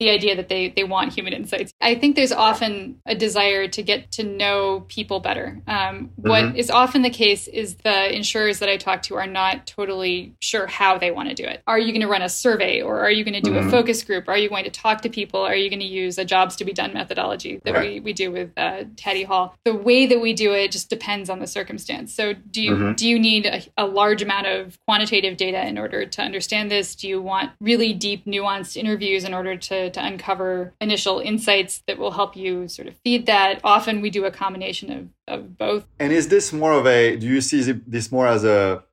the 0.00 0.10
idea 0.10 0.36
that 0.36 0.48
they 0.48 0.70
they 0.70 0.84
want 0.84 1.12
human 1.12 1.32
insights. 1.32 1.72
I 1.80 1.94
think 1.94 2.16
there's 2.16 2.32
often 2.32 3.00
a 3.06 3.14
desire 3.14 3.68
to 3.68 3.82
get 3.82 4.12
to 4.12 4.24
know 4.24 4.84
people 4.88 5.20
better. 5.20 5.62
Um, 5.66 5.76
mm-hmm. 5.76 6.28
What 6.28 6.56
is 6.56 6.70
often 6.70 7.02
the 7.02 7.10
case 7.10 7.46
is 7.46 7.76
the 7.76 8.14
insurers 8.14 8.58
that 8.58 8.68
I 8.68 8.76
talk 8.76 9.02
to 9.02 9.14
are 9.16 9.26
not 9.26 9.66
totally 9.66 10.34
sure 10.40 10.66
how 10.66 10.98
they 10.98 11.10
want 11.10 11.28
to 11.28 11.34
do 11.34 11.44
it. 11.44 11.62
Are 11.66 11.78
you 11.78 11.92
going 11.92 12.02
to 12.02 12.08
run 12.08 12.22
a 12.22 12.28
survey, 12.28 12.82
or 12.82 13.00
are 13.00 13.10
you 13.10 13.24
going 13.24 13.34
to 13.34 13.40
do 13.40 13.52
mm-hmm. 13.52 13.68
a 13.68 13.70
focus 13.70 14.02
group? 14.02 14.28
Are 14.28 14.36
you 14.36 14.48
going 14.48 14.64
to 14.64 14.70
talk 14.70 15.02
to 15.02 15.08
people? 15.08 15.40
Are 15.40 15.54
you 15.54 15.70
going 15.70 15.80
to 15.80 15.86
use 15.86 16.18
a 16.18 16.24
jobs 16.24 16.56
to 16.56 16.64
be 16.64 16.72
done 16.72 16.92
methodology 16.92 17.60
that 17.64 17.74
right. 17.74 17.94
we, 17.94 18.00
we 18.00 18.12
do 18.12 18.32
with 18.32 18.50
uh, 18.56 18.84
Taddy 18.96 19.22
Hall? 19.22 19.54
The 19.64 19.74
way 19.74 20.06
that 20.06 20.20
we 20.20 20.32
do 20.32 20.52
it 20.52 20.72
just 20.72 20.90
depends 20.90 21.30
on 21.30 21.38
the 21.38 21.46
circumstance. 21.46 22.12
So 22.12 22.32
do 22.32 22.62
you 22.62 22.72
mm-hmm. 22.72 22.92
do 22.94 23.08
you 23.08 23.18
need 23.18 23.46
a, 23.46 23.62
a 23.76 23.86
large 23.86 24.22
amount 24.22 24.46
of 24.46 24.78
quantitative 24.86 25.36
data 25.36 25.64
in 25.66 25.78
order 25.78 26.06
to 26.06 26.22
understand 26.22 26.70
this? 26.70 26.94
Do 26.94 27.08
you 27.08 27.22
want 27.22 27.52
really 27.60 27.92
deep, 27.92 28.24
nuanced 28.26 28.76
interviews 28.76 29.24
in 29.24 29.34
order 29.34 29.56
to 29.56 29.90
to 29.94 30.04
uncover 30.04 30.74
initial 30.80 31.18
insights 31.20 31.82
that 31.86 31.98
will 31.98 32.12
help 32.12 32.36
you 32.36 32.68
sort 32.68 32.88
of 32.88 32.96
feed 33.04 33.26
that. 33.26 33.60
Often 33.64 34.00
we 34.00 34.10
do 34.10 34.24
a 34.24 34.30
combination 34.30 34.92
of, 34.92 35.34
of 35.34 35.58
both. 35.58 35.86
And 35.98 36.12
is 36.12 36.28
this 36.28 36.52
more 36.52 36.72
of 36.72 36.86
a, 36.86 37.16
do 37.16 37.26
you 37.26 37.40
see 37.40 37.60
this 37.72 38.10
more 38.10 38.26
as 38.26 38.44
a, 38.44 38.84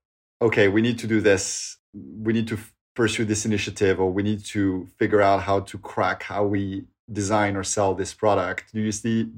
okay, 0.41 0.68
we 0.68 0.82
need 0.82 1.00
to 1.00 1.08
do 1.08 1.22
this, 1.22 1.77
we 1.94 2.34
need 2.34 2.48
to 2.48 2.58
pursue 2.96 3.25
this 3.25 3.46
initiative, 3.46 4.00
or 4.00 4.12
we 4.12 4.24
need 4.24 4.44
to 4.46 4.88
figure 4.98 5.22
out 5.22 5.44
how 5.44 5.62
to 5.62 5.77
crack 5.77 6.24
how 6.24 6.46
we 6.46 6.86
design 7.12 7.56
or 7.56 7.63
sell 7.63 7.94
this 7.96 8.13
product? 8.13 8.74
Do 8.74 8.82
you 8.82 8.91
see 8.91 9.29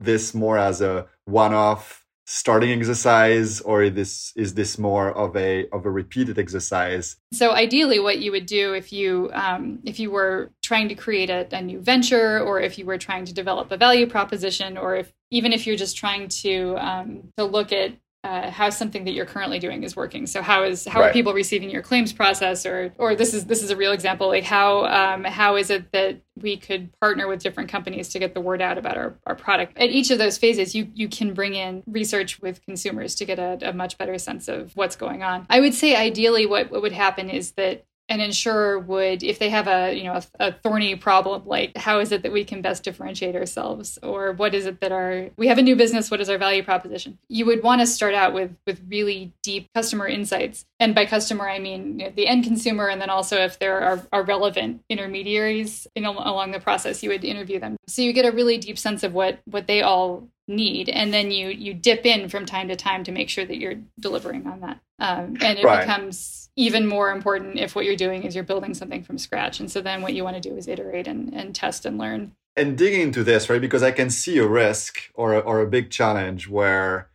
this 0.00 0.34
more 0.34 0.58
as 0.58 0.80
a 0.80 1.06
one 1.24 1.52
off 1.52 2.04
starting 2.30 2.70
exercise 2.78 3.58
or 3.62 3.82
is 3.82 3.94
this 3.94 4.32
is 4.36 4.52
this 4.52 4.78
more 4.78 5.10
of 5.12 5.34
a 5.34 5.66
of 5.70 5.86
a 5.86 5.90
repeated 5.90 6.38
exercise? 6.38 7.16
So 7.32 7.52
ideally 7.52 8.00
what 8.00 8.18
you 8.18 8.30
would 8.32 8.44
do 8.44 8.74
if 8.74 8.92
you 8.92 9.30
um, 9.32 9.78
if 9.84 9.98
you 9.98 10.10
were 10.10 10.50
trying 10.62 10.88
to 10.88 10.94
create 10.94 11.30
a, 11.30 11.48
a, 11.56 11.62
new 11.62 11.80
venture 11.80 12.38
or 12.40 12.60
if 12.60 12.76
you 12.76 12.84
were 12.84 12.98
trying 12.98 13.24
to 13.24 13.32
develop 13.32 13.72
a 13.72 13.78
value 13.78 14.06
proposition 14.06 14.76
or 14.76 14.96
if 14.96 15.10
even 15.30 15.54
if 15.54 15.66
you're 15.66 15.76
just 15.76 15.96
trying 15.96 16.28
to 16.28 16.76
um, 16.76 17.32
to 17.38 17.44
look 17.44 17.72
at 17.72 17.92
uh, 18.28 18.50
how 18.50 18.68
something 18.68 19.04
that 19.04 19.12
you're 19.12 19.24
currently 19.24 19.58
doing 19.58 19.84
is 19.84 19.96
working. 19.96 20.26
So 20.26 20.42
how 20.42 20.62
is 20.64 20.84
how 20.84 21.00
right. 21.00 21.08
are 21.08 21.12
people 21.14 21.32
receiving 21.32 21.70
your 21.70 21.80
claims 21.80 22.12
process, 22.12 22.66
or 22.66 22.92
or 22.98 23.14
this 23.14 23.32
is 23.32 23.46
this 23.46 23.62
is 23.62 23.70
a 23.70 23.76
real 23.76 23.92
example. 23.92 24.28
Like 24.28 24.44
how 24.44 24.84
um, 24.84 25.24
how 25.24 25.56
is 25.56 25.70
it 25.70 25.90
that 25.92 26.20
we 26.36 26.58
could 26.58 26.90
partner 27.00 27.26
with 27.26 27.42
different 27.42 27.70
companies 27.70 28.10
to 28.10 28.18
get 28.18 28.34
the 28.34 28.40
word 28.42 28.60
out 28.60 28.76
about 28.76 28.98
our, 28.98 29.16
our 29.26 29.34
product? 29.34 29.78
At 29.78 29.88
each 29.88 30.10
of 30.10 30.18
those 30.18 30.36
phases, 30.36 30.74
you 30.74 30.90
you 30.94 31.08
can 31.08 31.32
bring 31.32 31.54
in 31.54 31.82
research 31.86 32.38
with 32.42 32.62
consumers 32.66 33.14
to 33.14 33.24
get 33.24 33.38
a, 33.38 33.70
a 33.70 33.72
much 33.72 33.96
better 33.96 34.18
sense 34.18 34.46
of 34.46 34.76
what's 34.76 34.94
going 34.94 35.22
on. 35.22 35.46
I 35.48 35.60
would 35.60 35.72
say 35.72 35.96
ideally, 35.96 36.44
what, 36.44 36.70
what 36.70 36.82
would 36.82 36.92
happen 36.92 37.30
is 37.30 37.52
that 37.52 37.86
an 38.08 38.20
insurer 38.20 38.78
would 38.78 39.22
if 39.22 39.38
they 39.38 39.50
have 39.50 39.68
a 39.68 39.94
you 39.94 40.04
know 40.04 40.14
a, 40.14 40.22
a, 40.40 40.52
thorny 40.52 40.96
problem 40.96 41.42
like 41.46 41.76
how 41.76 42.00
is 42.00 42.10
it 42.10 42.22
that 42.22 42.32
we 42.32 42.44
can 42.44 42.62
best 42.62 42.82
differentiate 42.82 43.36
ourselves? 43.36 43.98
Or 44.02 44.32
what 44.32 44.54
is 44.54 44.66
it 44.66 44.80
that 44.80 44.92
our 44.92 45.28
we 45.36 45.48
have 45.48 45.58
a 45.58 45.62
new 45.62 45.76
business 45.76 46.10
what 46.10 46.20
is 46.20 46.30
our 46.30 46.38
value 46.38 46.62
proposition? 46.62 47.18
You 47.28 47.46
would 47.46 47.62
want 47.62 47.80
to 47.80 47.86
start 47.86 48.14
out 48.14 48.32
with 48.32 48.56
with 48.66 48.80
really 48.88 49.32
deep 49.42 49.68
customer 49.74 50.06
insights. 50.06 50.64
And 50.80 50.94
by 50.94 51.06
customer 51.06 51.48
i 51.48 51.58
mean 51.58 52.00
you 52.00 52.06
know, 52.06 52.12
the 52.14 52.26
end 52.26 52.44
consumer 52.44 52.88
and 52.88 53.00
then 53.00 53.10
also 53.10 53.36
if 53.36 53.58
there 53.58 53.80
are, 53.80 54.06
are 54.12 54.22
relevant 54.22 54.82
intermediaries 54.88 55.86
in, 55.94 56.04
along 56.04 56.52
the 56.52 56.60
process 56.60 57.02
you 57.02 57.10
would 57.10 57.24
interview 57.24 57.60
them. 57.60 57.76
So 57.86 58.02
you 58.02 58.12
get 58.12 58.24
a 58.24 58.32
really 58.32 58.58
deep 58.58 58.78
sense 58.78 59.02
of 59.02 59.12
what 59.12 59.40
what 59.44 59.66
they 59.66 59.82
all 59.82 60.28
need 60.48 60.88
and 60.88 61.12
then 61.12 61.30
you 61.30 61.48
you 61.48 61.74
dip 61.74 62.06
in 62.06 62.28
from 62.28 62.46
time 62.46 62.68
to 62.68 62.76
time 62.76 63.04
to 63.04 63.12
make 63.12 63.28
sure 63.28 63.44
that 63.44 63.58
you're 63.58 63.76
delivering 64.00 64.46
on 64.46 64.60
that. 64.60 64.80
Um, 64.98 65.36
and 65.40 65.58
it 65.58 65.64
right. 65.64 65.80
becomes 65.80 66.47
even 66.58 66.88
more 66.88 67.12
important 67.12 67.56
if 67.56 67.76
what 67.76 67.84
you're 67.84 67.96
doing 67.96 68.24
is 68.24 68.34
you're 68.34 68.42
building 68.42 68.74
something 68.74 69.04
from 69.04 69.16
scratch. 69.16 69.60
And 69.60 69.70
so 69.70 69.80
then 69.80 70.02
what 70.02 70.12
you 70.12 70.24
want 70.24 70.42
to 70.42 70.48
do 70.48 70.56
is 70.56 70.66
iterate 70.66 71.06
and, 71.06 71.32
and 71.32 71.54
test 71.54 71.86
and 71.86 71.96
learn. 71.96 72.32
And 72.56 72.76
digging 72.76 73.00
into 73.00 73.22
this 73.22 73.48
right? 73.48 73.60
Because 73.60 73.84
i 73.84 73.92
can 73.92 74.10
see 74.10 74.38
a 74.38 74.46
risk 74.46 75.10
or 75.14 75.34
a, 75.34 75.38
or 75.38 75.60
a 75.60 75.68
big 75.68 75.90
challenge 75.90 76.48
where 76.48 77.10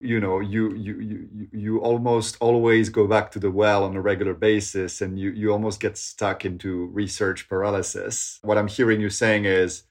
you 0.00 0.18
know 0.18 0.40
you, 0.40 0.74
you 0.74 1.00
you 1.00 1.48
you 1.52 1.78
almost 1.78 2.36
always 2.40 2.88
go 2.88 3.06
back 3.06 3.30
to 3.32 3.38
the 3.38 3.50
well 3.50 3.84
on 3.84 3.96
a 3.96 4.00
regular 4.00 4.32
basis 4.32 5.02
and 5.02 5.18
you 5.18 5.30
you 5.30 5.52
almost 5.52 5.78
get 5.80 5.98
stuck 5.98 6.46
into 6.46 6.86
research 6.86 7.48
paralysis. 7.48 8.38
What 8.42 8.56
i'm 8.58 8.68
hearing 8.68 9.00
you 9.00 9.10
saying 9.10 9.44
is 9.44 9.84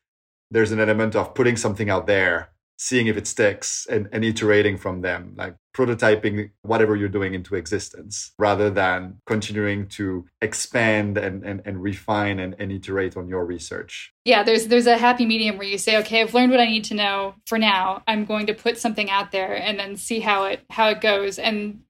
there's 0.49 0.71
an 0.71 0.79
element 0.79 1.15
of 1.15 1.33
putting 1.35 1.57
something 1.57 1.89
out 1.89 2.07
there 2.07 2.49
seeing 2.77 3.07
if 3.07 3.17
it 3.17 3.27
sticks 3.27 3.87
and, 3.89 4.09
and 4.11 4.23
iterating 4.23 4.77
from 4.77 5.01
them, 5.01 5.33
like 5.35 5.55
prototyping 5.75 6.49
whatever 6.61 6.95
you're 6.95 7.09
doing 7.09 7.33
into 7.33 7.55
existence 7.55 8.33
rather 8.37 8.69
than 8.69 9.17
continuing 9.25 9.87
to 9.87 10.25
expand 10.41 11.17
and, 11.17 11.43
and, 11.43 11.61
and 11.65 11.81
refine 11.81 12.39
and, 12.39 12.55
and 12.59 12.71
iterate 12.71 13.17
on 13.17 13.27
your 13.27 13.45
research. 13.45 14.13
Yeah, 14.25 14.43
there's 14.43 14.67
there's 14.67 14.87
a 14.87 14.97
happy 14.97 15.25
medium 15.25 15.57
where 15.57 15.67
you 15.67 15.77
say, 15.77 15.97
okay, 15.97 16.21
I've 16.21 16.33
learned 16.33 16.51
what 16.51 16.59
I 16.59 16.65
need 16.65 16.85
to 16.85 16.93
know 16.93 17.35
for 17.45 17.57
now. 17.57 18.03
I'm 18.07 18.25
going 18.25 18.47
to 18.47 18.53
put 18.53 18.77
something 18.77 19.09
out 19.09 19.31
there 19.31 19.55
and 19.55 19.79
then 19.79 19.95
see 19.95 20.19
how 20.19 20.45
it 20.45 20.61
how 20.69 20.89
it 20.89 21.01
goes. 21.01 21.39
And 21.39 21.81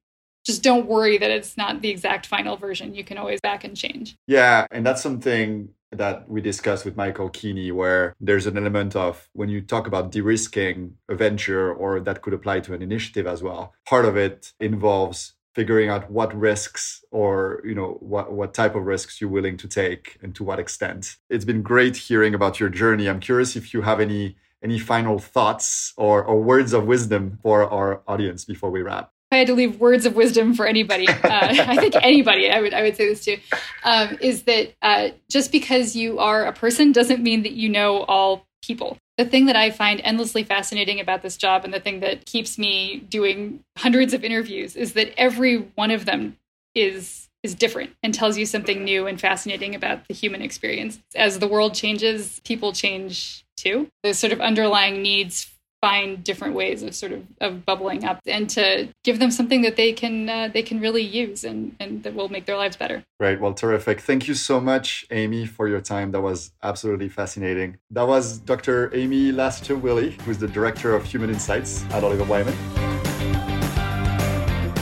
just 0.45 0.61
don't 0.61 0.85
worry 0.85 1.17
that 1.17 1.31
it's 1.31 1.57
not 1.57 1.81
the 1.81 1.89
exact 1.89 2.27
final 2.27 2.55
version. 2.55 2.93
You 2.93 3.03
can 3.03 3.17
always 3.17 3.41
back 3.41 3.63
and 3.63 3.75
change. 3.75 4.15
Yeah, 4.27 4.67
and 4.69 4.85
that's 4.85 5.01
something 5.01 5.69
that 5.91 6.29
we 6.29 6.41
discussed 6.41 6.85
with 6.85 6.97
Michael 6.97 7.29
Keeney, 7.29 7.71
where 7.71 8.15
there's 8.19 8.47
an 8.47 8.57
element 8.57 8.95
of 8.95 9.29
when 9.33 9.49
you 9.49 9.61
talk 9.61 9.87
about 9.87 10.11
de 10.11 10.21
risking 10.21 10.97
a 11.09 11.15
venture, 11.15 11.73
or 11.73 11.99
that 11.99 12.21
could 12.21 12.33
apply 12.33 12.59
to 12.61 12.73
an 12.73 12.81
initiative 12.81 13.27
as 13.27 13.41
well, 13.41 13.73
part 13.85 14.05
of 14.05 14.17
it 14.17 14.53
involves 14.59 15.33
figuring 15.53 15.87
out 15.87 16.11
what 16.11 16.35
risks 16.37 17.03
or 17.11 17.61
you 17.63 17.73
know 17.73 17.97
what, 18.01 18.33
what 18.33 18.53
type 18.53 18.75
of 18.75 18.85
risks 18.85 19.21
you're 19.21 19.29
willing 19.29 19.55
to 19.55 19.67
take 19.67 20.17
and 20.21 20.35
to 20.35 20.43
what 20.43 20.59
extent. 20.59 21.15
It's 21.29 21.45
been 21.45 21.61
great 21.61 21.95
hearing 21.95 22.35
about 22.35 22.59
your 22.59 22.69
journey. 22.69 23.07
I'm 23.07 23.21
curious 23.21 23.55
if 23.55 23.73
you 23.73 23.81
have 23.81 23.99
any 23.99 24.35
any 24.61 24.79
final 24.79 25.19
thoughts 25.19 25.93
or, 25.95 26.23
or 26.23 26.41
words 26.41 26.73
of 26.73 26.85
wisdom 26.85 27.37
for 27.43 27.69
our 27.71 28.01
audience 28.07 28.45
before 28.45 28.71
we 28.71 28.81
wrap 28.81 29.11
I 29.35 29.39
had 29.39 29.47
to 29.47 29.53
leave 29.53 29.79
words 29.79 30.05
of 30.05 30.15
wisdom 30.15 30.53
for 30.53 30.65
anybody, 30.65 31.07
uh, 31.07 31.13
I 31.23 31.75
think 31.77 31.95
anybody, 31.95 32.49
I 32.49 32.61
would, 32.61 32.73
I 32.73 32.81
would 32.81 32.95
say 32.95 33.07
this 33.07 33.25
too, 33.25 33.37
um, 33.83 34.17
is 34.21 34.43
that 34.43 34.73
uh, 34.81 35.09
just 35.29 35.51
because 35.51 35.95
you 35.95 36.19
are 36.19 36.45
a 36.45 36.53
person 36.53 36.91
doesn't 36.91 37.21
mean 37.21 37.43
that 37.43 37.51
you 37.51 37.69
know 37.69 38.03
all 38.03 38.45
people. 38.63 38.97
The 39.17 39.25
thing 39.25 39.45
that 39.45 39.55
I 39.55 39.71
find 39.71 40.01
endlessly 40.03 40.43
fascinating 40.43 40.99
about 40.99 41.21
this 41.21 41.37
job 41.37 41.63
and 41.63 41.73
the 41.73 41.79
thing 41.79 41.99
that 41.99 42.25
keeps 42.25 42.57
me 42.57 42.97
doing 43.09 43.63
hundreds 43.77 44.13
of 44.13 44.23
interviews 44.23 44.75
is 44.75 44.93
that 44.93 45.13
every 45.17 45.57
one 45.75 45.91
of 45.91 46.05
them 46.05 46.37
is 46.73 47.27
is 47.43 47.53
different 47.53 47.91
and 48.01 48.11
tells 48.11 48.39
you 48.39 48.45
something 48.45 48.83
new 48.83 49.05
and 49.05 49.21
fascinating 49.21 49.75
about 49.75 50.07
the 50.07 50.15
human 50.15 50.41
experience. 50.41 50.99
As 51.15 51.37
the 51.37 51.47
world 51.47 51.75
changes, 51.75 52.41
people 52.43 52.73
change 52.73 53.45
too. 53.55 53.87
The 54.01 54.15
sort 54.15 54.33
of 54.33 54.41
underlying 54.41 55.03
needs 55.03 55.54
find 55.85 56.23
different 56.23 56.55
ways 56.55 56.81
of 56.81 56.95
sort 56.95 57.11
of, 57.11 57.21
of 57.41 57.63
bubbling 57.63 58.03
up 58.03 58.19
and 58.25 58.49
to 58.49 58.89
give 59.03 59.19
them 59.19 59.29
something 59.29 59.61
that 59.61 59.75
they 59.75 59.91
can 59.93 60.27
uh, 60.27 60.47
they 60.55 60.63
can 60.69 60.79
really 60.79 61.03
use 61.03 61.43
and, 61.43 61.75
and 61.79 61.91
that 62.03 62.15
will 62.15 62.29
make 62.35 62.45
their 62.47 62.57
lives 62.57 62.75
better. 62.75 62.97
right 63.19 63.39
Well, 63.39 63.53
terrific. 63.53 63.97
Thank 64.01 64.27
you 64.27 64.33
so 64.33 64.59
much, 64.59 65.05
Amy, 65.11 65.45
for 65.45 65.67
your 65.67 65.81
time. 65.81 66.07
That 66.11 66.21
was 66.21 66.39
absolutely 66.63 67.09
fascinating. 67.09 67.77
That 67.91 68.07
was 68.13 68.39
Dr. 68.51 68.75
Amy 69.01 69.31
Lasater-Wille, 69.31 70.09
who's 70.23 70.39
the 70.39 70.47
Director 70.47 70.95
of 70.95 71.01
Human 71.05 71.29
Insights 71.29 71.71
at 71.95 72.03
Oliver 72.03 72.27
Wyman. 72.31 72.57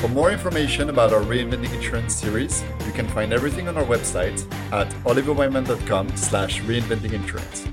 For 0.01 0.09
more 0.09 0.31
information 0.31 0.89
about 0.89 1.11
our 1.15 1.23
Reinventing 1.31 1.73
Insurance 1.79 2.13
series, 2.15 2.63
you 2.85 2.93
can 2.93 3.07
find 3.09 3.33
everything 3.33 3.67
on 3.67 3.75
our 3.77 3.87
website 3.95 4.39
at 4.79 4.89
oliverwyman.com 5.09 6.05
slash 6.15 6.61
reinventing 6.61 7.13
insurance. 7.13 7.67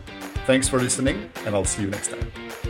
Thanks 0.47 0.69
for 0.69 0.79
listening, 0.81 1.31
and 1.45 1.55
I'll 1.55 1.71
see 1.75 1.83
you 1.83 1.91
next 1.91 2.09
time. 2.11 2.70